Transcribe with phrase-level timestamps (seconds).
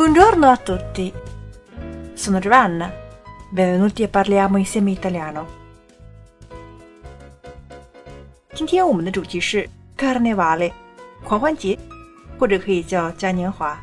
[0.00, 1.12] Buongiorno a tutti.
[2.14, 2.90] Sono Giovanna.
[3.50, 5.44] Benvenuti a parliamo insieme italiano.
[8.54, 9.68] 今天我们的主题是
[9.98, 10.72] Carnevale，
[11.22, 11.78] 狂欢节，
[12.38, 13.78] 或者可以叫嘉年华。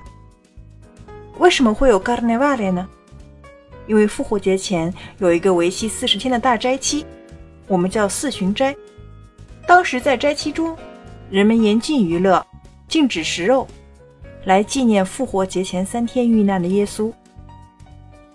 [1.38, 2.90] 为什么会有 Carnevale 呢？
[3.86, 7.06] 因为复活节前有一个为期四十天的大斋期，
[7.68, 8.76] 我们叫四旬斋。
[9.68, 10.76] 当时在斋期中，
[11.30, 12.44] 人们严禁娱乐，
[12.88, 13.68] 禁止食肉。
[14.48, 17.12] 来纪念复活节前三天遇难的耶稣，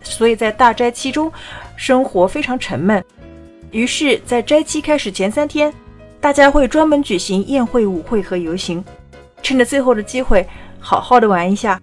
[0.02, 1.32] 所以在大斋期中
[1.74, 3.02] 生活非常沉闷。
[3.70, 5.72] 于是，在斋期开始前三天，
[6.20, 8.84] 大家会专门举行宴会、舞会和游行，
[9.42, 10.46] 趁着最后的机会
[10.78, 11.80] 好好的玩一下。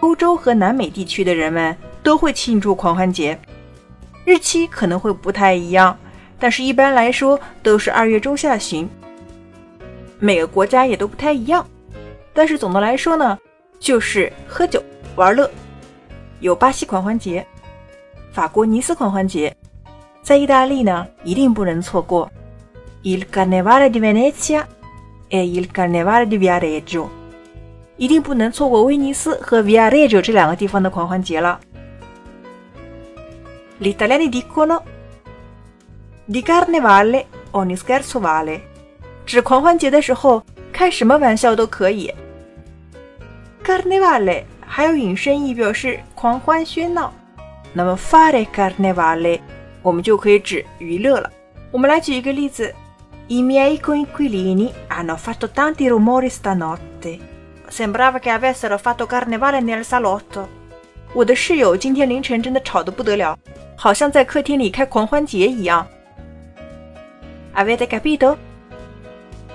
[0.00, 3.40] 欧洲和南美地区的人们都会庆祝狂欢节，
[4.26, 5.98] 日期可能会不太一样，
[6.38, 8.86] 但是一般来说都是二月中下旬。
[10.18, 11.66] 每个国家也都不太一样。
[12.36, 13.38] 但是总的来说呢，
[13.80, 14.82] 就是喝酒
[15.14, 15.50] 玩乐。
[16.40, 17.44] 有巴西狂欢节，
[18.30, 19.56] 法国尼斯狂欢节，
[20.22, 22.30] 在意大利呢一定不能错过。
[23.02, 24.64] Il Carnevale di Venezia
[25.30, 27.08] e il Carnevale di Viareggio，
[27.96, 31.58] 一定不能错过威尼斯和 Viareggio 这两个地方的狂欢节了。
[33.78, 34.82] Gli italiani dicono
[36.26, 38.60] di Carnevale ogni scherzo vale，
[39.24, 42.12] 指狂欢节的时候开什么玩笑都可以。
[43.66, 47.12] Carnevale 还有引申义，表示狂欢喧闹。
[47.72, 49.40] 那么 fare carnevale
[49.82, 51.28] 我们就可以指娱乐了。
[51.72, 52.72] 我们来举一个例子
[53.28, 57.18] ：I miei coinquilini hanno fatto tanti rumori stanotte.
[57.68, 60.46] Sembrava che avessero fatto carnevale nel salotto.
[61.12, 63.36] 我的室友今天凌晨真的吵得不得了，
[63.74, 65.84] 好像在客厅里开狂欢节一样。
[67.56, 68.36] Avete capito？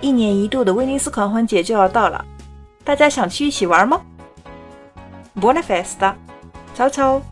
[0.01, 2.25] 一年一度的威尼斯狂欢节就要到了。
[2.83, 4.01] 大家想去一起玩吗
[5.39, 7.30] ？Buona festa，ciao ciao。